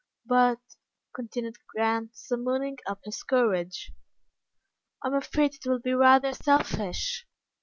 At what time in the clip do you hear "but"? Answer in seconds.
0.25-0.57